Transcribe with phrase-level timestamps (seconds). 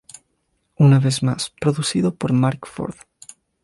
[0.77, 2.95] Una vez más, producido por Marc Ford.